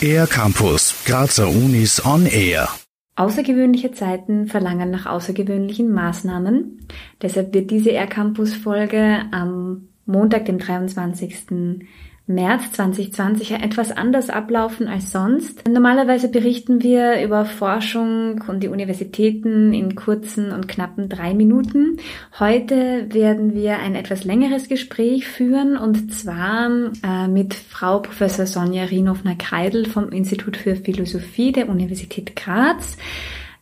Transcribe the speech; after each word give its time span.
Air 0.00 0.26
Campus, 0.26 1.04
Grazer 1.04 1.48
Unis 1.48 2.04
on 2.04 2.26
Air. 2.26 2.68
Außergewöhnliche 3.16 3.92
Zeiten 3.92 4.46
verlangen 4.46 4.90
nach 4.90 5.06
außergewöhnlichen 5.06 5.90
Maßnahmen. 5.90 6.86
Deshalb 7.22 7.54
wird 7.54 7.70
diese 7.70 7.90
Air 7.90 8.06
Campus 8.06 8.54
Folge 8.54 9.22
am 9.32 9.88
Montag, 10.04 10.44
dem 10.44 10.58
23. 10.58 11.82
März 12.28 12.72
2020 12.72 13.52
etwas 13.52 13.92
anders 13.92 14.30
ablaufen 14.30 14.88
als 14.88 15.12
sonst. 15.12 15.68
Normalerweise 15.68 16.28
berichten 16.28 16.82
wir 16.82 17.22
über 17.22 17.44
Forschung 17.44 18.42
und 18.48 18.64
die 18.64 18.68
Universitäten 18.68 19.72
in 19.72 19.94
kurzen 19.94 20.50
und 20.50 20.66
knappen 20.66 21.08
drei 21.08 21.34
Minuten. 21.34 21.98
Heute 22.40 23.06
werden 23.12 23.54
wir 23.54 23.78
ein 23.78 23.94
etwas 23.94 24.24
längeres 24.24 24.68
Gespräch 24.68 25.28
führen 25.28 25.76
und 25.76 26.12
zwar 26.12 26.68
äh, 27.04 27.28
mit 27.28 27.54
Frau 27.54 28.00
Professor 28.00 28.46
Sonja 28.46 28.84
Rinovna-Kreidel 28.84 29.86
vom 29.86 30.08
Institut 30.08 30.56
für 30.56 30.74
Philosophie 30.74 31.52
der 31.52 31.68
Universität 31.68 32.34
Graz. 32.34 32.96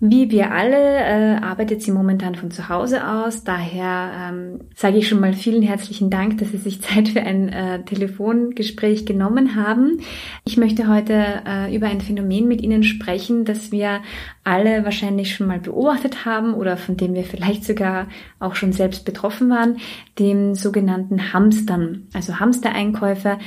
Wie 0.07 0.31
wir 0.31 0.51
alle 0.51 0.77
äh, 0.77 1.37
arbeitet 1.43 1.81
sie 1.81 1.91
momentan 1.91 2.35
von 2.35 2.51
zu 2.51 2.69
Hause 2.69 3.09
aus. 3.09 3.43
Daher 3.43 4.11
ähm, 4.15 4.61
sage 4.75 4.99
ich 4.99 5.09
schon 5.09 5.19
mal 5.19 5.33
vielen 5.33 5.63
herzlichen 5.63 6.11
Dank, 6.11 6.37
dass 6.37 6.51
Sie 6.51 6.59
sich 6.59 6.83
Zeit 6.83 7.09
für 7.09 7.23
ein 7.23 7.49
äh, 7.49 7.83
Telefongespräch 7.85 9.07
genommen 9.07 9.57
haben. 9.57 10.01
Ich 10.45 10.59
möchte 10.59 10.89
heute 10.89 11.25
äh, 11.47 11.75
über 11.75 11.87
ein 11.87 12.03
Phänomen 12.03 12.47
mit 12.47 12.61
Ihnen 12.61 12.83
sprechen, 12.83 13.47
das 13.47 13.73
wir 13.73 14.03
alle 14.45 14.85
wahrscheinlich 14.85 15.35
schon 15.35 15.47
mal 15.47 15.59
beobachtet 15.59 16.27
haben 16.27 16.53
oder 16.53 16.77
von 16.77 16.99
dem 16.99 17.15
wir 17.15 17.25
vielleicht 17.25 17.65
sogar 17.65 18.09
auch 18.41 18.57
schon 18.57 18.75
selbst 18.75 19.07
betroffen 19.07 19.49
waren, 19.49 19.79
dem 20.19 20.55
sogenannten 20.55 21.33
Hamstern, 21.33 22.09
also 22.13 22.41
Hamstereinkäufe. 22.41 23.39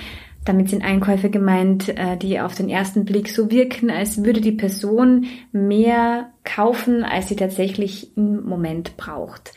Damit 0.48 0.70
sind 0.70 0.82
Einkäufe 0.82 1.30
gemeint, 1.30 1.90
äh, 1.90 2.16
die 2.16 2.40
auf 2.40 2.56
den 2.56 2.70
ersten 2.70 3.04
Blick 3.04 3.28
so 3.28 3.52
wirken, 3.52 3.92
als 3.92 4.24
würde 4.24 4.40
die 4.40 4.54
Person 4.54 5.26
mehr 5.52 6.32
kaufen, 6.46 7.04
als 7.04 7.28
sie 7.28 7.36
tatsächlich 7.36 8.16
im 8.16 8.46
Moment 8.46 8.96
braucht. 8.96 9.52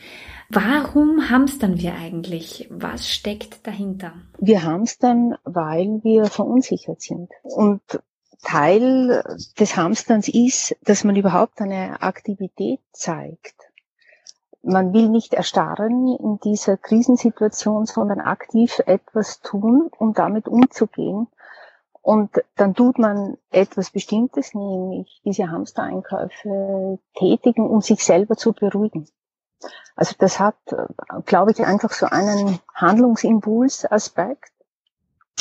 Warum 0.49 1.29
hamstern 1.29 1.79
wir 1.79 1.95
eigentlich? 1.95 2.67
Was 2.69 3.09
steckt 3.09 3.65
dahinter? 3.65 4.11
Wir 4.37 4.63
hamstern, 4.63 5.35
weil 5.45 6.01
wir 6.03 6.25
verunsichert 6.25 7.01
sind. 7.01 7.29
Und 7.43 7.81
Teil 8.43 9.23
des 9.57 9.77
Hamsterns 9.77 10.27
ist, 10.27 10.75
dass 10.83 11.05
man 11.05 11.15
überhaupt 11.15 11.61
eine 11.61 12.01
Aktivität 12.01 12.81
zeigt 12.91 13.70
man 14.63 14.93
will 14.93 15.09
nicht 15.09 15.33
erstarren 15.33 16.15
in 16.19 16.39
dieser 16.39 16.77
Krisensituation, 16.77 17.85
sondern 17.85 18.19
aktiv 18.19 18.79
etwas 18.85 19.41
tun, 19.41 19.89
um 19.97 20.13
damit 20.13 20.47
umzugehen. 20.47 21.27
Und 22.03 22.31
dann 22.55 22.73
tut 22.73 22.97
man 22.97 23.37
etwas 23.51 23.91
Bestimmtes, 23.91 24.53
nämlich 24.53 25.21
diese 25.23 25.49
Hamstereinkäufe 25.49 26.99
tätigen, 27.15 27.67
um 27.67 27.81
sich 27.81 28.03
selber 28.03 28.35
zu 28.35 28.53
beruhigen. 28.53 29.07
Also 29.95 30.15
das 30.17 30.39
hat, 30.39 30.55
glaube 31.25 31.51
ich, 31.51 31.63
einfach 31.63 31.91
so 31.91 32.07
einen 32.07 32.59
Handlungsimpulsaspekt. 32.73 34.51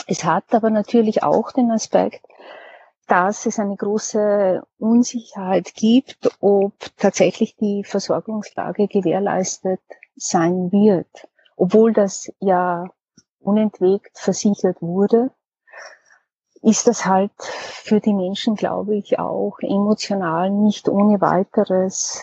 Es 0.06 0.24
hat 0.24 0.44
aber 0.52 0.70
natürlich 0.70 1.22
auch 1.22 1.52
den 1.52 1.70
Aspekt, 1.70 2.26
dass 3.10 3.44
es 3.44 3.58
eine 3.58 3.76
große 3.76 4.62
Unsicherheit 4.78 5.74
gibt, 5.74 6.30
ob 6.40 6.74
tatsächlich 6.96 7.56
die 7.56 7.82
Versorgungslage 7.82 8.86
gewährleistet 8.86 9.80
sein 10.14 10.70
wird, 10.70 11.28
obwohl 11.56 11.92
das 11.92 12.30
ja 12.38 12.88
unentwegt 13.40 14.16
versichert 14.16 14.80
wurde, 14.80 15.32
ist 16.62 16.86
das 16.86 17.04
halt 17.04 17.32
für 17.38 17.98
die 17.98 18.14
Menschen, 18.14 18.54
glaube 18.54 18.94
ich, 18.94 19.18
auch 19.18 19.58
emotional 19.60 20.50
nicht 20.50 20.88
ohne 20.88 21.20
weiteres 21.20 22.22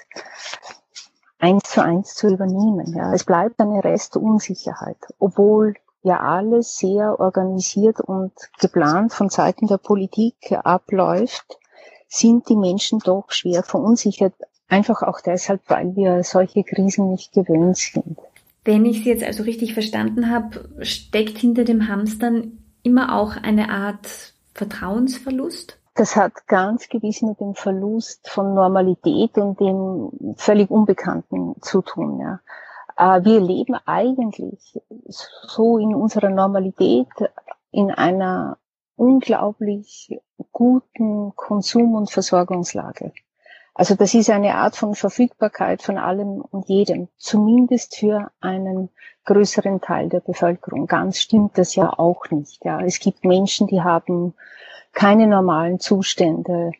eins 1.37 1.63
zu 1.63 1.83
eins 1.83 2.15
zu 2.15 2.29
übernehmen. 2.29 2.93
Ja. 2.95 3.13
Es 3.13 3.25
bleibt 3.25 3.59
eine 3.59 3.83
Restunsicherheit, 3.83 4.97
obwohl 5.19 5.75
ja 6.07 6.19
alles 6.19 6.77
sehr 6.77 7.19
organisiert 7.19 7.99
und 8.01 8.31
geplant 8.59 9.13
von 9.13 9.29
Seiten 9.29 9.67
der 9.67 9.77
Politik 9.77 10.35
abläuft, 10.63 11.59
sind 12.07 12.49
die 12.49 12.55
Menschen 12.55 12.99
doch 12.99 13.25
schwer 13.29 13.63
verunsichert. 13.63 14.33
Einfach 14.69 15.03
auch 15.03 15.21
deshalb, 15.21 15.61
weil 15.67 15.95
wir 15.95 16.23
solche 16.23 16.63
Krisen 16.63 17.11
nicht 17.11 17.33
gewöhnt 17.33 17.77
sind. 17.77 18.17
Wenn 18.65 18.85
ich 18.85 19.03
Sie 19.03 19.09
jetzt 19.09 19.23
also 19.23 19.43
richtig 19.43 19.73
verstanden 19.73 20.29
habe, 20.29 20.69
steckt 20.81 21.37
hinter 21.37 21.63
dem 21.63 21.87
Hamstern 21.87 22.59
immer 22.83 23.15
auch 23.15 23.37
eine 23.37 23.69
Art 23.69 24.33
Vertrauensverlust? 24.53 25.77
Das 25.95 26.15
hat 26.15 26.47
ganz 26.47 26.89
gewiss 26.89 27.21
mit 27.21 27.39
dem 27.39 27.55
Verlust 27.55 28.29
von 28.29 28.53
Normalität 28.53 29.37
und 29.37 29.59
dem 29.59 30.35
völlig 30.35 30.69
Unbekannten 30.69 31.55
zu 31.61 31.81
tun. 31.81 32.19
Ja. 32.19 32.39
Äh, 32.97 33.23
wir 33.23 33.39
leben 33.39 33.75
eigentlich 33.85 34.79
so 35.07 35.77
in 35.77 35.95
unserer 35.95 36.29
Normalität 36.29 37.07
in 37.71 37.91
einer 37.91 38.57
unglaublich 38.95 40.19
guten 40.51 41.35
Konsum- 41.35 41.95
und 41.95 42.09
Versorgungslage. 42.09 43.13
Also 43.75 43.93
das 43.93 44.15
ist 44.15 44.31
eine 44.31 44.55
Art 44.55 44.75
von 44.75 44.95
Verfügbarkeit 44.95 45.83
von 45.83 45.99
allem 45.99 46.41
und 46.41 46.67
jedem, 46.67 47.09
zumindest 47.17 47.95
für 47.95 48.31
einen 48.41 48.89
größeren 49.25 49.81
Teil 49.81 50.09
der 50.09 50.21
Bevölkerung. 50.21 50.87
Ganz 50.87 51.19
stimmt 51.19 51.59
das 51.59 51.75
ja 51.75 51.93
auch 51.95 52.31
nicht. 52.31 52.65
Ja. 52.65 52.81
Es 52.81 52.99
gibt 52.99 53.23
Menschen, 53.23 53.67
die 53.67 53.81
haben 53.81 54.33
keine 54.93 55.27
normalen 55.27 55.79
Zustände, 55.79 56.71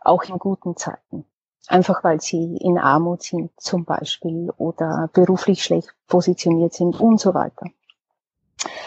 auch 0.00 0.24
in 0.24 0.38
guten 0.38 0.76
Zeiten 0.76 1.24
einfach 1.68 2.02
weil 2.04 2.20
sie 2.20 2.56
in 2.56 2.78
Armut 2.78 3.22
sind 3.22 3.50
zum 3.58 3.84
Beispiel 3.84 4.50
oder 4.56 5.08
beruflich 5.12 5.62
schlecht 5.62 5.94
positioniert 6.08 6.74
sind 6.74 6.98
und 7.00 7.20
so 7.20 7.34
weiter. 7.34 7.66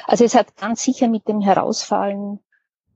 Also 0.05 0.23
es 0.23 0.35
hat 0.35 0.55
ganz 0.57 0.83
sicher 0.83 1.07
mit 1.07 1.27
dem 1.27 1.41
Herausfallen 1.41 2.39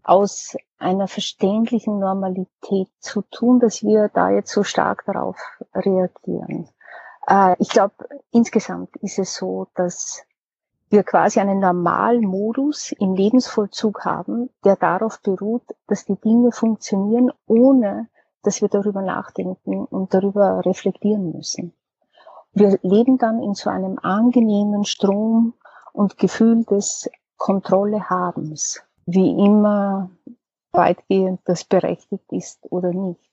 aus 0.04 0.56
einer 0.78 1.08
verständlichen 1.08 2.00
Normalität 2.00 2.90
zu 3.00 3.22
tun, 3.22 3.60
dass 3.60 3.84
wir 3.84 4.10
da 4.10 4.30
jetzt 4.30 4.52
so 4.52 4.64
stark 4.64 5.04
darauf 5.06 5.38
reagieren. 5.74 6.70
Äh, 7.28 7.56
ich 7.60 7.70
glaube, 7.70 7.94
insgesamt 8.32 8.96
ist 8.98 9.20
es 9.20 9.36
so, 9.36 9.68
dass 9.76 10.24
wir 10.90 11.04
quasi 11.04 11.40
einen 11.40 11.60
Normalmodus 11.60 12.92
im 12.94 13.14
Lebensvollzug 13.14 14.06
haben, 14.06 14.50
der 14.64 14.76
darauf 14.76 15.22
beruht, 15.22 15.64
dass 15.88 16.06
die 16.06 16.16
Dinge 16.16 16.52
funktionieren, 16.52 17.32
ohne 17.46 18.08
dass 18.44 18.62
wir 18.62 18.70
darüber 18.70 19.02
nachdenken 19.02 19.86
und 19.86 20.14
darüber 20.14 20.66
reflektieren 20.66 21.32
müssen. 21.32 21.74
Wir 22.54 22.80
leben 22.82 23.18
dann 23.18 23.42
in 23.42 23.54
so 23.54 23.70
einem 23.70 24.00
angenehmen 24.00 24.86
Strom 24.86 25.54
und 25.94 26.18
Gefühl 26.18 26.64
des 26.66 27.10
Kontrollehabens, 27.38 28.82
wie 29.06 29.30
immer 29.30 30.10
weitgehend 30.72 31.42
das 31.46 31.64
berechtigt 31.64 32.32
ist 32.32 32.60
oder 32.72 32.92
nicht. 32.92 33.30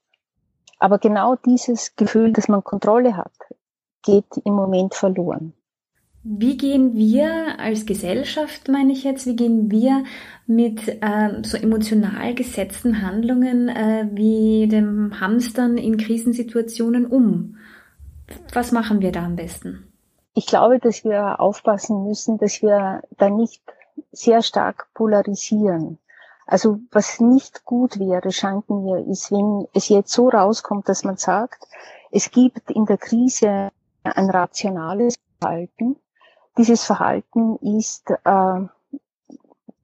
Aber 0.79 0.99
genau 0.99 1.37
dieses 1.37 1.97
Gefühl, 1.97 2.33
dass 2.33 2.49
man 2.49 2.63
Kontrolle 2.63 3.17
hat, 3.17 3.33
geht 4.03 4.37
im 4.45 4.55
Moment 4.55 4.95
verloren. 4.95 5.55
Wie 6.29 6.57
gehen 6.57 6.97
wir 6.97 7.61
als 7.61 7.87
Gesellschaft, 7.87 8.67
meine 8.67 8.93
ich 8.93 9.05
jetzt, 9.05 9.27
wie 9.27 9.37
gehen 9.37 9.71
wir 9.71 10.03
mit 10.49 10.89
äh, 10.89 11.43
so 11.45 11.57
emotional 11.57 12.35
gesetzten 12.35 13.01
Handlungen 13.01 13.69
äh, 13.69 14.09
wie 14.11 14.67
dem 14.67 15.21
Hamstern 15.21 15.79
in 15.79 15.97
Krisensituationen 15.97 17.07
um? 17.07 17.59
Was 18.53 18.73
machen 18.73 19.03
wir 19.03 19.13
da 19.13 19.25
am 19.25 19.37
besten? 19.37 19.87
Ich 20.35 20.47
glaube, 20.47 20.81
dass 20.81 21.05
wir 21.05 21.39
aufpassen 21.39 22.03
müssen, 22.03 22.39
dass 22.39 22.61
wir 22.61 23.03
da 23.19 23.31
nicht 23.31 23.63
sehr 24.11 24.43
stark 24.43 24.89
polarisieren. 24.95 25.99
Also 26.45 26.81
was 26.91 27.21
nicht 27.21 27.65
gut 27.65 28.01
wäre, 28.01 28.33
scheint 28.33 28.69
mir, 28.69 29.07
ist, 29.07 29.31
wenn 29.31 29.69
es 29.75 29.89
jetzt 29.89 30.13
so 30.13 30.29
rauskommt, 30.29 30.89
dass 30.89 31.05
man 31.05 31.19
sagt, 31.19 31.69
es 32.11 32.33
gibt 32.33 32.69
in 32.73 32.85
der 32.85 32.99
Krise 32.99 33.69
ein 34.03 34.29
rationales 34.29 35.15
Verhalten, 35.41 35.97
dieses 36.59 36.85
Verhalten 36.85 37.57
ist 37.57 38.11
äh, 38.11 38.61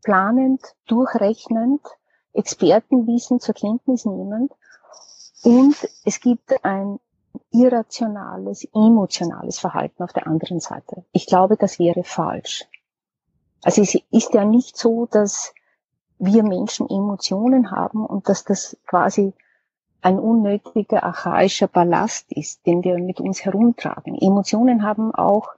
planend, 0.04 0.62
durchrechnend, 0.86 1.80
Expertenwissen 2.32 3.40
zur 3.40 3.54
Kenntnis 3.54 4.04
nehmend 4.04 4.52
und 5.42 5.76
es 6.04 6.20
gibt 6.20 6.64
ein 6.64 6.98
irrationales, 7.50 8.66
emotionales 8.74 9.58
Verhalten 9.58 10.02
auf 10.02 10.12
der 10.12 10.26
anderen 10.26 10.60
Seite. 10.60 11.04
Ich 11.12 11.26
glaube, 11.26 11.56
das 11.56 11.78
wäre 11.78 12.04
falsch. 12.04 12.64
Also 13.62 13.82
es 13.82 13.96
ist 14.10 14.34
ja 14.34 14.44
nicht 14.44 14.76
so, 14.76 15.06
dass 15.06 15.54
wir 16.18 16.42
Menschen 16.42 16.88
Emotionen 16.88 17.70
haben 17.70 18.04
und 18.06 18.28
dass 18.28 18.44
das 18.44 18.76
quasi 18.86 19.34
ein 20.00 20.18
unnötiger 20.18 21.04
archaischer 21.04 21.68
Ballast 21.68 22.32
ist, 22.32 22.66
den 22.66 22.82
wir 22.82 22.98
mit 22.98 23.20
uns 23.20 23.44
herumtragen. 23.44 24.16
Emotionen 24.16 24.82
haben 24.82 25.14
auch 25.14 25.48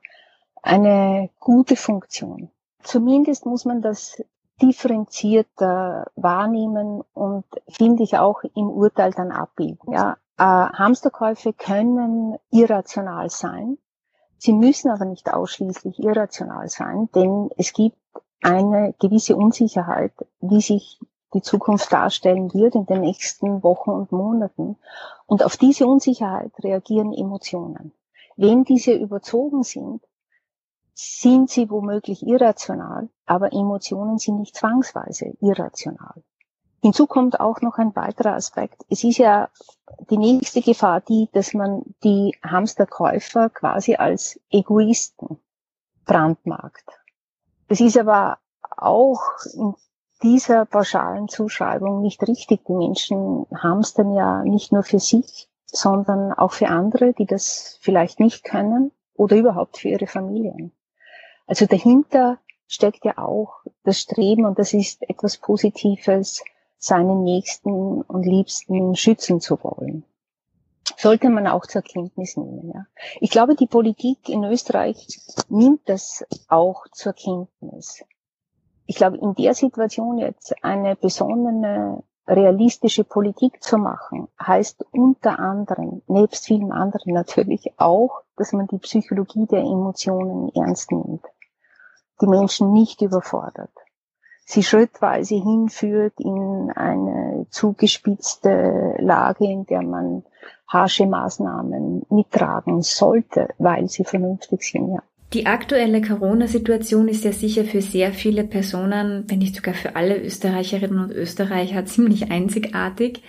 eine 0.64 1.28
gute 1.40 1.76
Funktion. 1.76 2.50
Zumindest 2.82 3.46
muss 3.46 3.64
man 3.64 3.82
das 3.82 4.22
differenzierter 4.62 6.10
wahrnehmen 6.16 7.02
und 7.12 7.44
finde 7.68 8.02
ich 8.02 8.18
auch 8.18 8.42
im 8.54 8.70
Urteil 8.70 9.12
dann 9.12 9.30
abbilden. 9.30 9.92
Ja, 9.92 10.16
äh, 10.38 10.42
Hamsterkäufe 10.42 11.52
können 11.52 12.38
irrational 12.50 13.30
sein. 13.30 13.78
Sie 14.38 14.52
müssen 14.52 14.90
aber 14.90 15.04
nicht 15.04 15.32
ausschließlich 15.32 15.98
irrational 15.98 16.68
sein, 16.68 17.08
denn 17.14 17.50
es 17.56 17.72
gibt 17.72 17.96
eine 18.42 18.94
gewisse 18.98 19.36
Unsicherheit, 19.36 20.12
wie 20.40 20.60
sich 20.60 20.98
die 21.34 21.42
Zukunft 21.42 21.92
darstellen 21.92 22.52
wird 22.54 22.74
in 22.74 22.86
den 22.86 23.00
nächsten 23.00 23.62
Wochen 23.62 23.90
und 23.90 24.12
Monaten. 24.12 24.76
Und 25.26 25.44
auf 25.44 25.56
diese 25.56 25.86
Unsicherheit 25.86 26.52
reagieren 26.62 27.12
Emotionen. 27.12 27.92
Wenn 28.36 28.64
diese 28.64 28.92
überzogen 28.92 29.62
sind, 29.62 30.02
sind 30.94 31.50
sie 31.50 31.70
womöglich 31.70 32.26
irrational, 32.26 33.08
aber 33.26 33.52
Emotionen 33.52 34.18
sind 34.18 34.38
nicht 34.38 34.56
zwangsweise 34.56 35.34
irrational. 35.40 36.22
Hinzu 36.82 37.06
kommt 37.06 37.40
auch 37.40 37.62
noch 37.62 37.78
ein 37.78 37.96
weiterer 37.96 38.34
Aspekt. 38.34 38.84
Es 38.90 39.02
ist 39.04 39.18
ja 39.18 39.48
die 40.10 40.18
nächste 40.18 40.60
Gefahr 40.60 41.00
die, 41.00 41.28
dass 41.32 41.54
man 41.54 41.82
die 42.04 42.36
Hamsterkäufer 42.42 43.48
quasi 43.48 43.96
als 43.96 44.38
Egoisten 44.50 45.38
brandmarkt. 46.04 46.84
Das 47.68 47.80
ist 47.80 47.96
aber 47.96 48.38
auch 48.76 49.22
in 49.54 49.74
dieser 50.22 50.66
pauschalen 50.66 51.28
Zuschreibung 51.28 52.02
nicht 52.02 52.22
richtig. 52.28 52.64
Die 52.66 52.72
Menschen 52.72 53.46
hamstern 53.54 54.12
ja 54.12 54.42
nicht 54.42 54.70
nur 54.70 54.82
für 54.82 55.00
sich, 55.00 55.48
sondern 55.64 56.32
auch 56.32 56.52
für 56.52 56.68
andere, 56.68 57.14
die 57.14 57.26
das 57.26 57.78
vielleicht 57.80 58.20
nicht 58.20 58.44
können 58.44 58.92
oder 59.14 59.36
überhaupt 59.36 59.78
für 59.78 59.88
ihre 59.88 60.06
Familien. 60.06 60.72
Also 61.46 61.66
dahinter 61.66 62.38
steckt 62.66 63.04
ja 63.04 63.18
auch 63.18 63.62
das 63.84 64.00
Streben, 64.00 64.46
und 64.46 64.58
das 64.58 64.72
ist 64.72 65.02
etwas 65.08 65.36
Positives, 65.36 66.42
seinen 66.78 67.22
Nächsten 67.22 68.02
und 68.02 68.26
Liebsten 68.26 68.94
schützen 68.94 69.40
zu 69.40 69.62
wollen. 69.62 70.04
Sollte 70.98 71.30
man 71.30 71.46
auch 71.46 71.66
zur 71.66 71.82
Kenntnis 71.82 72.36
nehmen. 72.36 72.70
Ja. 72.74 72.86
Ich 73.20 73.30
glaube, 73.30 73.54
die 73.54 73.66
Politik 73.66 74.28
in 74.28 74.44
Österreich 74.44 75.18
nimmt 75.48 75.88
das 75.88 76.24
auch 76.48 76.86
zur 76.92 77.14
Kenntnis. 77.14 78.04
Ich 78.86 78.96
glaube, 78.96 79.16
in 79.16 79.34
der 79.34 79.54
Situation 79.54 80.18
jetzt 80.18 80.54
eine 80.62 80.94
besonnene, 80.94 82.02
realistische 82.26 83.04
Politik 83.04 83.62
zu 83.62 83.78
machen, 83.78 84.28
heißt 84.40 84.84
unter 84.92 85.38
anderem, 85.38 86.02
nebst 86.06 86.46
vielen 86.46 86.72
anderen 86.72 87.12
natürlich 87.12 87.72
auch, 87.78 88.22
dass 88.36 88.52
man 88.52 88.66
die 88.66 88.78
Psychologie 88.78 89.46
der 89.46 89.60
Emotionen 89.60 90.50
ernst 90.54 90.90
nimmt, 90.90 91.24
die 92.20 92.26
Menschen 92.26 92.72
nicht 92.72 93.02
überfordert 93.02 93.70
sie 94.44 94.62
schrittweise 94.62 95.36
hinführt 95.36 96.14
in 96.18 96.70
eine 96.74 97.46
zugespitzte 97.50 98.96
Lage, 98.98 99.44
in 99.44 99.66
der 99.66 99.82
man 99.82 100.22
harsche 100.68 101.06
Maßnahmen 101.06 102.02
mittragen 102.10 102.82
sollte, 102.82 103.48
weil 103.58 103.88
sie 103.88 104.04
vernünftig 104.04 104.62
sind. 104.62 104.92
Ja. 104.92 105.02
Die 105.32 105.46
aktuelle 105.46 106.00
Corona-Situation 106.00 107.08
ist 107.08 107.24
ja 107.24 107.32
sicher 107.32 107.64
für 107.64 107.80
sehr 107.80 108.12
viele 108.12 108.44
Personen, 108.44 109.24
wenn 109.26 109.38
nicht 109.38 109.56
sogar 109.56 109.74
für 109.74 109.96
alle 109.96 110.20
Österreicherinnen 110.20 111.00
und 111.00 111.10
Österreicher, 111.10 111.84
ziemlich 111.86 112.30
einzigartig. 112.30 113.22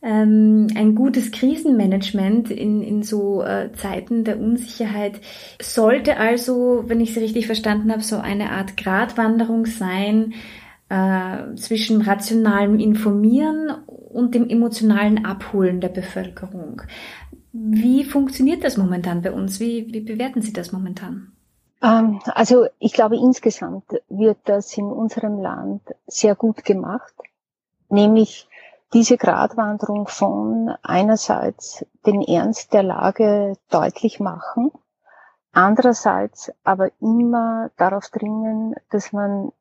Ähm, 0.00 0.68
ein 0.76 0.94
gutes 0.94 1.32
Krisenmanagement 1.32 2.50
in, 2.50 2.82
in 2.82 3.02
so 3.02 3.42
äh, 3.42 3.72
Zeiten 3.72 4.22
der 4.22 4.38
Unsicherheit 4.38 5.20
sollte 5.60 6.18
also, 6.18 6.84
wenn 6.86 7.00
ich 7.00 7.14
Sie 7.14 7.20
richtig 7.20 7.46
verstanden 7.46 7.90
habe, 7.90 8.02
so 8.02 8.18
eine 8.18 8.50
Art 8.52 8.76
Gratwanderung 8.76 9.66
sein 9.66 10.34
äh, 10.88 11.54
zwischen 11.56 12.02
rationalem 12.02 12.78
Informieren 12.78 13.70
und 13.86 14.34
dem 14.34 14.48
emotionalen 14.48 15.24
Abholen 15.24 15.80
der 15.80 15.88
Bevölkerung. 15.88 16.82
Wie 17.52 18.04
funktioniert 18.04 18.62
das 18.64 18.76
momentan 18.76 19.22
bei 19.22 19.32
uns? 19.32 19.58
Wie, 19.58 19.92
wie 19.92 20.00
bewerten 20.00 20.42
Sie 20.42 20.52
das 20.52 20.72
momentan? 20.72 21.32
Ähm, 21.82 22.20
also 22.24 22.66
ich 22.78 22.92
glaube, 22.92 23.16
insgesamt 23.16 23.84
wird 24.08 24.38
das 24.44 24.76
in 24.76 24.86
unserem 24.86 25.40
Land 25.40 25.82
sehr 26.06 26.34
gut 26.34 26.64
gemacht, 26.64 27.14
nämlich 27.88 28.47
diese 28.92 29.18
Gratwanderung 29.18 30.08
von 30.08 30.74
einerseits 30.82 31.84
den 32.06 32.22
Ernst 32.22 32.72
der 32.72 32.82
Lage 32.82 33.54
deutlich 33.70 34.18
machen, 34.18 34.70
andererseits 35.52 36.52
aber 36.64 36.90
immer 37.00 37.70
darauf 37.76 38.08
dringen, 38.08 38.74
dass 38.90 39.12
man 39.12 39.52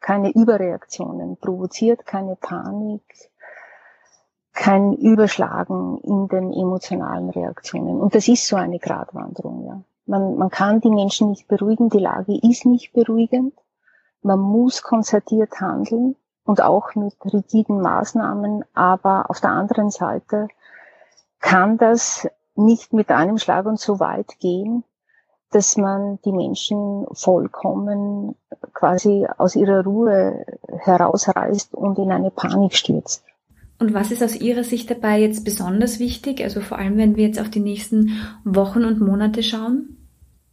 keine 0.00 0.30
Überreaktionen 0.30 1.36
provoziert, 1.36 2.06
keine 2.06 2.36
Panik, 2.36 3.02
kein 4.52 4.94
Überschlagen 4.94 5.98
in 5.98 6.28
den 6.28 6.52
emotionalen 6.52 7.30
Reaktionen. 7.30 8.00
Und 8.00 8.14
das 8.14 8.28
ist 8.28 8.46
so 8.46 8.56
eine 8.56 8.78
Gratwanderung, 8.78 9.66
ja. 9.66 9.82
Man, 10.08 10.36
man 10.36 10.50
kann 10.50 10.80
die 10.80 10.90
Menschen 10.90 11.30
nicht 11.30 11.48
beruhigen, 11.48 11.88
die 11.88 11.98
Lage 11.98 12.38
ist 12.40 12.64
nicht 12.64 12.92
beruhigend. 12.92 13.54
Man 14.22 14.38
muss 14.38 14.82
konzertiert 14.82 15.60
handeln 15.60 16.14
und 16.46 16.62
auch 16.62 16.94
mit 16.94 17.14
rigiden 17.24 17.82
Maßnahmen, 17.82 18.64
aber 18.72 19.28
auf 19.28 19.40
der 19.40 19.50
anderen 19.50 19.90
Seite 19.90 20.48
kann 21.40 21.76
das 21.76 22.26
nicht 22.54 22.92
mit 22.92 23.10
einem 23.10 23.36
Schlag 23.36 23.66
und 23.66 23.78
so 23.78 24.00
weit 24.00 24.38
gehen, 24.38 24.84
dass 25.50 25.76
man 25.76 26.18
die 26.24 26.32
Menschen 26.32 27.06
vollkommen 27.12 28.36
quasi 28.72 29.26
aus 29.36 29.56
ihrer 29.56 29.84
Ruhe 29.84 30.46
herausreißt 30.78 31.74
und 31.74 31.98
in 31.98 32.10
eine 32.12 32.30
Panik 32.30 32.74
stürzt. 32.74 33.24
Und 33.78 33.92
was 33.92 34.10
ist 34.10 34.22
aus 34.22 34.34
Ihrer 34.34 34.64
Sicht 34.64 34.90
dabei 34.90 35.20
jetzt 35.20 35.44
besonders 35.44 35.98
wichtig? 35.98 36.42
Also 36.42 36.60
vor 36.62 36.78
allem, 36.78 36.96
wenn 36.96 37.16
wir 37.16 37.26
jetzt 37.26 37.38
auf 37.38 37.50
die 37.50 37.60
nächsten 37.60 38.12
Wochen 38.42 38.84
und 38.84 39.00
Monate 39.00 39.42
schauen? 39.42 40.08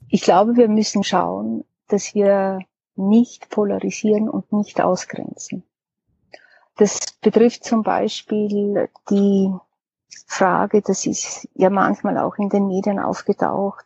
Ich 0.09 0.21
glaube, 0.21 0.57
wir 0.57 0.67
müssen 0.67 1.03
schauen, 1.03 1.63
dass 1.87 2.13
wir 2.13 2.59
nicht 2.95 3.49
polarisieren 3.49 4.29
und 4.29 4.51
nicht 4.51 4.81
ausgrenzen. 4.81 5.62
Das 6.75 6.99
betrifft 7.21 7.63
zum 7.63 7.83
Beispiel 7.83 8.89
die 9.09 9.53
Frage, 10.25 10.81
das 10.81 11.05
ist 11.05 11.47
ja 11.53 11.69
manchmal 11.69 12.17
auch 12.17 12.35
in 12.37 12.49
den 12.49 12.67
Medien 12.67 12.99
aufgetaucht, 12.99 13.85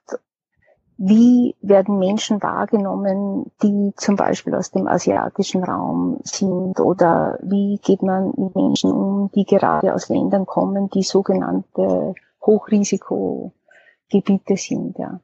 wie 0.98 1.56
werden 1.62 2.00
Menschen 2.00 2.42
wahrgenommen, 2.42 3.51
die 3.62 3.94
zum 3.98 4.16
Beispiel 4.16 4.56
aus 4.56 4.72
dem 4.72 4.88
asiatischen 4.88 5.63
Raum 5.63 6.18
sind 6.24 6.80
oder 6.80 7.38
wie 7.44 7.80
geht 7.84 8.01
man 8.01 8.33
mit 8.35 8.56
Menschen 8.56 8.92
um, 8.92 9.30
die 9.35 9.45
gerade 9.45 9.94
aus 9.94 10.09
Ländern 10.09 10.47
kommen, 10.47 10.90
die 10.90 11.04
sogenannte 11.04 12.16
Hochrisikogebiete 12.44 14.57
sind. 14.57 14.97
Ja. 14.97 15.19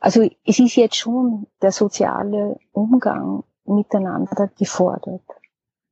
Also 0.00 0.22
es 0.46 0.58
ist 0.58 0.76
jetzt 0.76 0.96
schon 0.96 1.46
der 1.60 1.72
soziale 1.72 2.58
Umgang 2.72 3.44
miteinander 3.66 4.48
gefordert, 4.58 5.20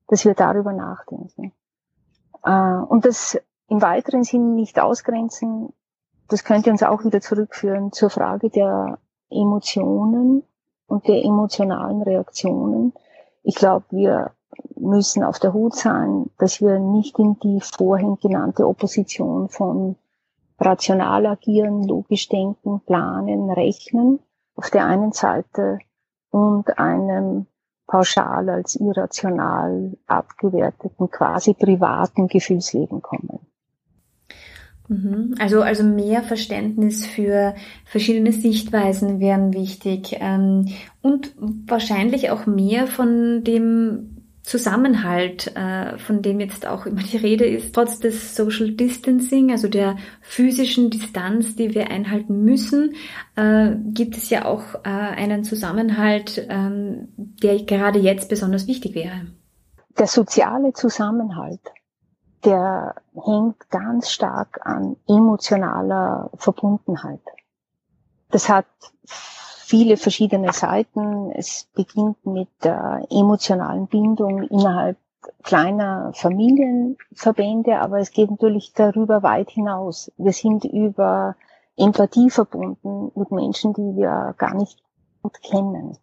dass 0.09 0.25
wir 0.25 0.35
darüber 0.35 0.73
nachdenken. 0.73 1.53
Äh, 2.45 2.51
und 2.51 3.05
das 3.05 3.39
im 3.69 3.83
weiteren 3.83 4.25
Sinne 4.25 4.55
nicht 4.55 4.79
ausgrenzen, 4.79 5.73
das 6.29 6.45
könnte 6.45 6.71
uns 6.71 6.83
auch 6.83 7.05
wieder 7.05 7.21
zurückführen 7.21 7.93
zur 7.93 8.11
Frage 8.11 8.51
der 8.51 8.99
Emotionen 9.31 10.43
und 10.87 11.07
der 11.09 11.25
emotionalen 11.25 12.03
Reaktionen. 12.03 12.93
Ich 13.43 13.55
glaube, 13.57 13.87
wir 13.91 14.33
müssen 14.77 15.23
auf 15.23 15.39
der 15.39 15.53
Hut 15.53 15.75
sein, 15.75 16.31
dass 16.39 16.61
wir 16.61 16.79
nicht 16.79 17.19
in 17.19 17.39
die 17.41 17.61
vorhin 17.61 18.17
genannte 18.17 18.67
Opposition 18.67 19.49
von 19.49 19.97
rational 20.59 21.27
agieren, 21.27 21.87
logisch 21.87 22.29
denken, 22.29 22.81
planen, 22.81 23.51
rechnen 23.51 24.21
auf 24.55 24.71
der 24.71 24.87
einen 24.87 25.13
Seite 25.13 25.79
und 26.31 26.79
einem 26.79 27.47
pauschal 27.87 28.49
als 28.49 28.77
irrational 28.77 29.97
abgewerteten, 30.07 31.11
quasi 31.11 31.55
privaten 31.55 32.29
Gefühlsleben 32.29 33.03
kommen. 33.03 33.41
Mhm. 34.89 35.35
Also, 35.39 35.63
also 35.63 35.83
mehr 35.83 36.23
Verständnis 36.23 37.07
für 37.07 37.55
verschiedene 37.85 38.33
Sichtweisen 38.33 39.21
wären 39.21 39.53
wichtig 39.53 40.17
ähm, 40.21 40.67
und 41.03 41.35
wahrscheinlich 41.67 42.31
auch 42.31 42.47
mehr 42.47 42.87
von 42.87 43.43
dem 43.43 44.16
Zusammenhalt, 44.47 45.55
äh, 45.57 45.99
von 45.99 46.23
dem 46.23 46.41
jetzt 46.41 46.67
auch 46.67 46.87
immer 46.87 47.03
die 47.03 47.17
Rede 47.17 47.45
ist, 47.45 47.75
trotz 47.75 47.99
des 47.99 48.37
Social 48.37 48.71
Distancing, 48.71 49.51
also 49.51 49.69
der 49.69 49.97
physischen 50.23 50.89
Distanz, 50.89 51.57
die 51.57 51.75
wir 51.75 51.91
einhalten 51.91 52.45
müssen, 52.45 52.95
äh, 53.35 53.73
gibt 53.87 54.17
es 54.17 54.31
ja 54.31 54.45
auch 54.45 54.77
äh, 54.85 54.89
einen 54.89 55.45
Zusammenhalt, 55.45 56.47
ähm, 56.49 57.09
der 57.17 57.63
gerade 57.65 57.99
jetzt 57.99 58.29
besonders 58.29 58.69
wichtig 58.69 58.95
wäre. 58.95 59.27
Der 59.99 60.07
soziale 60.07 60.73
Zusammenhalt 60.73 61.61
der 62.47 62.95
hängt 63.13 63.69
ganz 63.71 64.11
stark 64.11 64.61
an 64.65 64.97
emotionaler 65.09 66.31
Verbundenheit. 66.37 67.21
Das 68.31 68.49
hat 68.49 68.67
viele 69.67 69.97
verschiedene 69.97 70.53
Seiten. 70.53 71.33
Es 71.33 71.69
beginnt 71.75 72.25
mit 72.25 72.49
der 72.63 73.05
emotionalen 73.11 73.89
Bindung 73.89 74.43
innerhalb 74.45 74.97
kleiner 75.43 76.13
Familienverbände, 76.15 77.81
aber 77.81 77.99
es 77.99 78.13
geht 78.13 78.31
natürlich 78.31 78.73
darüber 78.75 79.25
weit 79.25 79.51
hinaus. 79.51 80.13
Wir 80.17 80.33
sind 80.33 80.65
über 80.65 81.35
Empathie 81.77 82.31
verbunden 82.31 83.11
mit 83.17 83.33
Menschen, 83.33 83.73
die 83.75 83.97
wir 83.97 84.35
gar 84.39 84.55
nicht 84.55 84.81
gut 85.23 85.43
kennen. 85.43 85.99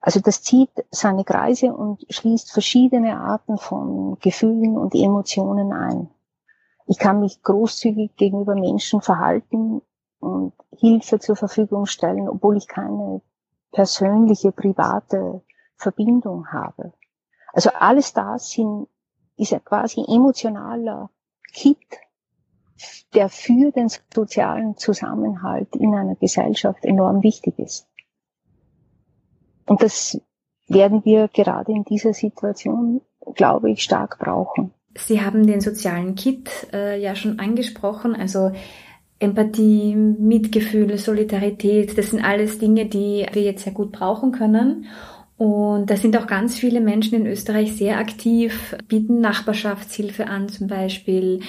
Also 0.00 0.20
das 0.20 0.42
zieht 0.42 0.70
seine 0.90 1.24
Kreise 1.24 1.74
und 1.74 2.06
schließt 2.08 2.52
verschiedene 2.52 3.18
Arten 3.18 3.58
von 3.58 4.16
Gefühlen 4.20 4.76
und 4.78 4.94
Emotionen 4.94 5.72
ein. 5.72 6.08
Ich 6.86 6.98
kann 6.98 7.20
mich 7.20 7.42
großzügig 7.42 8.14
gegenüber 8.16 8.54
Menschen 8.54 9.00
verhalten 9.00 9.82
und 10.20 10.52
Hilfe 10.78 11.18
zur 11.18 11.36
Verfügung 11.36 11.86
stellen, 11.86 12.28
obwohl 12.28 12.56
ich 12.56 12.68
keine 12.68 13.22
persönliche, 13.72 14.52
private 14.52 15.42
Verbindung 15.76 16.46
habe. 16.48 16.92
Also 17.52 17.70
alles 17.70 18.12
das 18.12 18.50
sind, 18.50 18.86
ist 19.36 19.50
ja 19.50 19.58
quasi 19.58 20.04
emotionaler 20.06 21.10
Kit, 21.52 21.78
der 23.14 23.28
für 23.28 23.72
den 23.72 23.88
sozialen 24.14 24.76
Zusammenhalt 24.76 25.74
in 25.76 25.94
einer 25.94 26.14
Gesellschaft 26.14 26.84
enorm 26.84 27.22
wichtig 27.22 27.58
ist. 27.58 27.88
Und 29.66 29.82
das 29.82 30.20
werden 30.68 31.04
wir 31.04 31.28
gerade 31.28 31.72
in 31.72 31.84
dieser 31.84 32.14
Situation, 32.14 33.00
glaube 33.34 33.70
ich, 33.70 33.82
stark 33.82 34.18
brauchen. 34.18 34.72
Sie 34.96 35.20
haben 35.20 35.46
den 35.46 35.60
sozialen 35.60 36.14
Kit 36.14 36.50
äh, 36.72 37.00
ja 37.00 37.14
schon 37.14 37.38
angesprochen, 37.38 38.14
also 38.14 38.52
Empathie, 39.20 39.94
Mitgefühl, 39.94 40.96
Solidarität, 40.96 41.96
das 41.96 42.10
sind 42.10 42.24
alles 42.24 42.58
Dinge, 42.58 42.86
die 42.86 43.26
wir 43.32 43.42
jetzt 43.42 43.64
sehr 43.64 43.74
gut 43.74 43.92
brauchen 43.92 44.32
können. 44.32 44.86
Und 45.36 45.88
da 45.88 45.96
sind 45.96 46.16
auch 46.16 46.26
ganz 46.26 46.58
viele 46.58 46.80
Menschen 46.80 47.14
in 47.14 47.26
Österreich 47.26 47.76
sehr 47.76 47.98
aktiv, 47.98 48.76
bieten 48.88 49.20
Nachbarschaftshilfe 49.20 50.26
an 50.26 50.48
zum 50.48 50.66
Beispiel, 50.66 51.40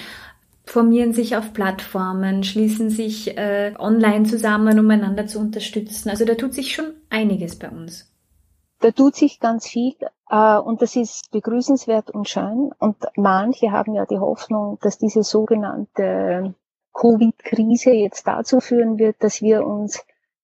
formieren 0.66 1.13
sich 1.13 1.36
auf 1.36 1.54
Plattformen, 1.54 2.44
schließen 2.44 2.90
sich 2.90 3.38
äh, 3.38 3.74
online 3.80 4.25
zusammen, 4.25 4.80
um 4.80 4.90
einander 4.90 5.28
zu 5.28 5.40
unterstützen. 5.40 6.10
Also 6.10 6.25
da 6.25 6.36
tut 6.36 6.54
sich 6.54 6.74
schon 6.74 6.94
einiges 7.10 7.58
bei 7.58 7.70
uns. 7.70 8.10
Da 8.80 8.92
tut 8.92 9.16
sich 9.16 9.40
ganz 9.40 9.68
viel 9.68 9.96
äh, 10.30 10.58
und 10.58 10.82
das 10.82 10.96
ist 10.96 11.32
begrüßenswert 11.32 12.12
und 12.12 12.28
schön. 12.28 12.72
Und 12.80 12.96
manche 13.16 13.72
haben 13.72 13.94
ja 13.94 14.06
die 14.06 14.20
Hoffnung, 14.20 14.78
dass 14.82 14.98
diese 14.98 15.24
sogenannte 15.24 16.56
Covid-Krise 16.93 17.91
jetzt 17.91 18.27
dazu 18.27 18.60
führen 18.60 18.98
wird, 18.98 19.24
dass 19.24 19.41
wir 19.41 19.65
uns 19.65 20.03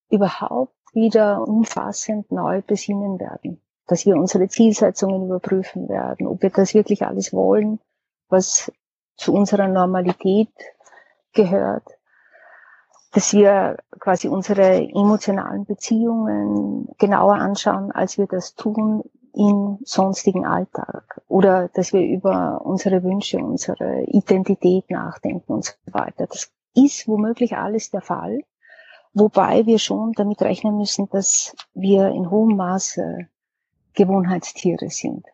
überhaupt 0.09 0.73
wieder 0.93 1.47
umfassend 1.47 2.31
neu 2.31 2.61
besinnen 2.61 3.19
werden, 3.19 3.61
dass 3.87 4.05
wir 4.05 4.15
unsere 4.15 4.47
Zielsetzungen 4.47 5.25
überprüfen 5.25 5.89
werden, 5.89 6.27
ob 6.27 6.41
wir 6.41 6.49
das 6.49 6.73
wirklich 6.73 7.05
alles 7.05 7.33
wollen, 7.33 7.79
was 8.29 8.71
zu 9.15 9.33
unserer 9.33 9.67
Normalität 9.67 10.53
gehört, 11.33 11.83
dass 13.13 13.33
wir 13.33 13.77
quasi 13.99 14.27
unsere 14.27 14.75
emotionalen 14.75 15.65
Beziehungen 15.65 16.87
genauer 16.97 17.35
anschauen, 17.35 17.91
als 17.91 18.17
wir 18.17 18.27
das 18.27 18.55
tun 18.55 19.03
im 19.33 19.79
sonstigen 19.83 20.45
Alltag 20.45 21.21
oder 21.27 21.69
dass 21.69 21.93
wir 21.93 22.01
über 22.01 22.61
unsere 22.63 23.03
Wünsche, 23.03 23.37
unsere 23.37 24.03
Identität 24.05 24.89
nachdenken 24.89 25.53
und 25.53 25.65
so 25.65 25.73
weiter. 25.91 26.27
Das 26.27 26.51
ist 26.73 27.07
womöglich 27.07 27.55
alles 27.57 27.89
der 27.89 28.01
Fall. 28.01 28.39
Wobei 29.13 29.65
wir 29.65 29.79
schon 29.79 30.13
damit 30.13 30.41
rechnen 30.41 30.77
müssen, 30.77 31.09
dass 31.09 31.55
wir 31.73 32.09
in 32.09 32.29
hohem 32.29 32.55
Maße 32.55 33.27
Gewohnheitstiere 33.93 34.89
sind. 34.89 35.25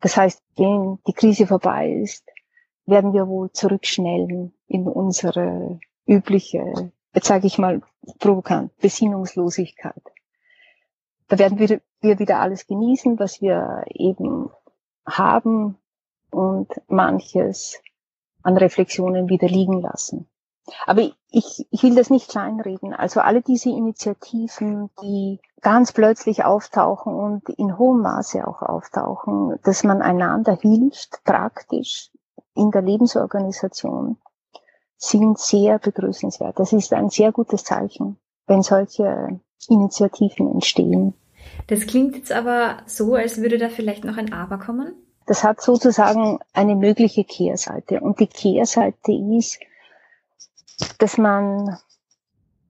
Das 0.00 0.16
heißt, 0.16 0.42
wenn 0.56 0.98
die 1.06 1.14
Krise 1.14 1.46
vorbei 1.46 1.90
ist, 1.90 2.24
werden 2.86 3.12
wir 3.12 3.26
wohl 3.26 3.50
zurückschnellen 3.52 4.52
in 4.66 4.86
unsere 4.86 5.80
übliche, 6.06 6.92
jetzt 7.14 7.26
sage 7.26 7.46
ich 7.46 7.58
mal 7.58 7.82
provokant, 8.18 8.76
Besinnungslosigkeit. 8.78 10.02
Da 11.28 11.38
werden 11.38 11.58
wir, 11.58 11.80
wir 12.00 12.18
wieder 12.18 12.40
alles 12.40 12.66
genießen, 12.66 13.18
was 13.18 13.40
wir 13.40 13.84
eben 13.88 14.50
haben 15.06 15.78
und 16.30 16.68
manches 16.88 17.80
an 18.42 18.56
Reflexionen 18.56 19.28
wieder 19.28 19.48
liegen 19.48 19.80
lassen. 19.80 20.28
Aber 20.86 21.02
ich, 21.30 21.66
ich 21.70 21.82
will 21.82 21.94
das 21.94 22.10
nicht 22.10 22.30
kleinreden. 22.30 22.92
Also 22.92 23.20
alle 23.20 23.42
diese 23.42 23.70
Initiativen, 23.70 24.90
die 25.02 25.40
ganz 25.60 25.92
plötzlich 25.92 26.44
auftauchen 26.44 27.14
und 27.14 27.48
in 27.50 27.78
hohem 27.78 28.02
Maße 28.02 28.46
auch 28.46 28.62
auftauchen, 28.62 29.58
dass 29.64 29.84
man 29.84 30.02
einander 30.02 30.56
hilft, 30.56 31.22
praktisch 31.24 32.10
in 32.54 32.70
der 32.70 32.82
Lebensorganisation, 32.82 34.18
sind 34.96 35.38
sehr 35.38 35.78
begrüßenswert. 35.78 36.58
Das 36.58 36.72
ist 36.72 36.92
ein 36.92 37.08
sehr 37.08 37.32
gutes 37.32 37.64
Zeichen, 37.64 38.18
wenn 38.46 38.62
solche 38.62 39.40
Initiativen 39.68 40.52
entstehen. 40.52 41.14
Das 41.66 41.86
klingt 41.86 42.16
jetzt 42.16 42.32
aber 42.32 42.78
so, 42.86 43.14
als 43.14 43.38
würde 43.38 43.58
da 43.58 43.68
vielleicht 43.68 44.04
noch 44.04 44.16
ein 44.16 44.32
Aber 44.32 44.58
kommen. 44.58 44.94
Das 45.26 45.44
hat 45.44 45.60
sozusagen 45.60 46.38
eine 46.54 46.74
mögliche 46.74 47.24
Kehrseite. 47.24 48.00
Und 48.00 48.20
die 48.20 48.26
Kehrseite 48.26 49.12
ist, 49.12 49.58
dass 50.98 51.18
man 51.18 51.78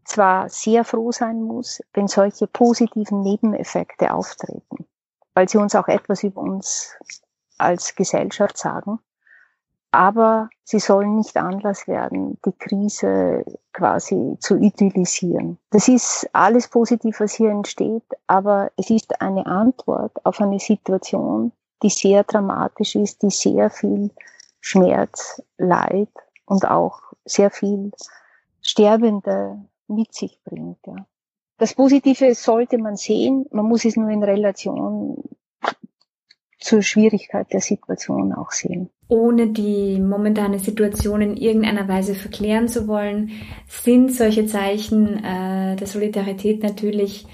zwar 0.05 0.49
sehr 0.49 0.85
froh 0.85 1.13
sein 1.13 1.43
muss, 1.43 1.83
wenn 1.93 2.09
solche 2.09 2.47
positiven 2.47 3.21
Nebeneffekte 3.21 4.13
auftreten, 4.13 4.87
weil 5.35 5.49
sie 5.49 5.59
uns 5.59 5.75
auch 5.75 5.87
etwas 5.87 6.25
über 6.25 6.41
uns 6.41 6.97
als 7.59 7.95
Gesellschaft 7.95 8.57
sagen, 8.57 8.99
aber 9.91 10.51
sie 10.65 10.81
sollen 10.81 11.17
nicht 11.17 11.37
Anlass 11.37 11.89
werden, 11.89 12.39
die 12.45 12.53
Krise 12.53 13.45
quasi 13.73 14.37
zu 14.41 14.57
idyllisieren. 14.57 15.59
Das 15.71 15.89
ist 15.89 16.29
alles 16.33 16.69
positiv, 16.69 17.21
was 17.21 17.35
hier 17.35 17.51
entsteht, 17.51 18.05
aber 18.27 18.71
es 18.77 18.91
ist 18.91 19.21
eine 19.21 19.47
Antwort 19.47 20.13
auf 20.25 20.41
eine 20.41 20.59
Situation, 20.59 21.53
die 21.83 21.91
sehr 21.91 22.25
dramatisch 22.25 22.97
ist, 22.97 23.23
die 23.23 23.31
sehr 23.31 23.71
viel 23.71 24.11
Schmerz, 24.61 25.43
Leid 25.57 26.11
und 26.45 26.69
auch 26.69 27.01
sehr 27.25 27.51
viel 27.51 27.93
Sterbende 28.61 29.59
mit 29.87 30.15
sich 30.15 30.41
bringt. 30.45 30.79
Ja. 30.87 31.07
Das 31.57 31.75
Positive 31.75 32.35
sollte 32.35 32.79
man 32.79 32.97
sehen, 32.97 33.47
man 33.51 33.67
muss 33.67 33.85
es 33.85 33.97
nur 33.97 34.11
in 34.11 34.23
Relation 34.23 35.23
zur 36.59 36.83
Schwierigkeit 36.83 37.53
der 37.53 37.61
Situation 37.61 38.33
auch 38.33 38.51
sehen. 38.51 38.91
Ohne 39.09 39.49
die 39.49 39.99
momentane 40.01 40.59
Situation 40.59 41.23
in 41.23 41.37
irgendeiner 41.37 41.89
Weise 41.89 42.15
verklären 42.15 42.69
zu 42.69 42.89
wollen, 42.89 43.31
sind 43.67 44.13
solche 44.13 44.47
Zeichen 44.47 45.25
äh, 45.25 45.77
der 45.77 45.87
Solidarität 45.87 46.63
natürlich 46.63 47.27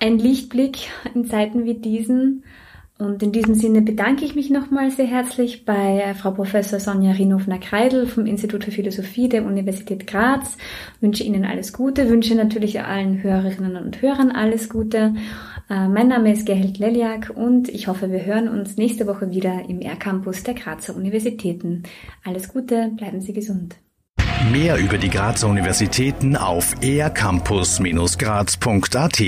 ein 0.00 0.18
Lichtblick 0.18 0.90
in 1.14 1.24
Zeiten 1.24 1.64
wie 1.64 1.74
diesen. 1.74 2.44
Und 2.98 3.22
in 3.22 3.30
diesem 3.30 3.54
Sinne 3.54 3.80
bedanke 3.80 4.24
ich 4.24 4.34
mich 4.34 4.50
nochmal 4.50 4.90
sehr 4.90 5.06
herzlich 5.06 5.64
bei 5.64 6.00
äh, 6.00 6.14
Frau 6.14 6.32
Professor 6.32 6.80
Sonja 6.80 7.12
Rinofner-Kreidel 7.12 8.08
vom 8.08 8.26
Institut 8.26 8.64
für 8.64 8.72
Philosophie 8.72 9.28
der 9.28 9.44
Universität 9.44 10.08
Graz. 10.08 10.56
Wünsche 11.00 11.22
Ihnen 11.22 11.44
alles 11.44 11.72
Gute, 11.72 12.08
wünsche 12.08 12.34
natürlich 12.34 12.80
allen 12.82 13.22
Hörerinnen 13.22 13.76
und 13.76 14.02
Hörern 14.02 14.32
alles 14.32 14.68
Gute. 14.68 15.14
Äh, 15.70 15.88
mein 15.88 16.08
Name 16.08 16.32
ist 16.32 16.46
Gerhild 16.46 16.78
Leliak 16.78 17.30
und 17.34 17.68
ich 17.68 17.88
hoffe, 17.88 18.10
wir 18.10 18.24
hören 18.24 18.48
uns 18.48 18.78
nächste 18.78 19.06
Woche 19.06 19.30
wieder 19.30 19.68
im 19.68 19.80
R-Campus 19.80 20.42
der 20.42 20.54
Grazer 20.54 20.96
Universitäten. 20.96 21.82
Alles 22.24 22.48
Gute, 22.48 22.90
bleiben 22.96 23.20
Sie 23.20 23.34
gesund. 23.34 23.76
Mehr 24.52 24.78
über 24.78 24.96
die 24.96 25.10
Grazer 25.10 25.48
Universitäten 25.48 26.36
auf 26.36 26.76
ercampus-graz.at 26.80 29.20